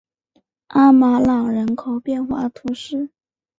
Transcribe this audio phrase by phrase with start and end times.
[0.69, 3.11] 阿马朗人口变化图示